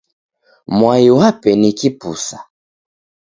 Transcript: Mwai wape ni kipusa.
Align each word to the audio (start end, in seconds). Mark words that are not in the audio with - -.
Mwai 0.77 1.07
wape 1.17 1.51
ni 1.59 1.69
kipusa. 1.77 2.37